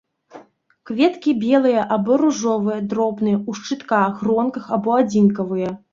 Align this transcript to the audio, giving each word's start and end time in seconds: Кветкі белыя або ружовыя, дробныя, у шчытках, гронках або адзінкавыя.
Кветкі 0.89 1.31
белыя 1.43 1.83
або 1.97 2.17
ружовыя, 2.23 2.79
дробныя, 2.95 3.37
у 3.53 3.59
шчытках, 3.61 4.19
гронках 4.23 4.65
або 4.79 4.99
адзінкавыя. 5.05 5.71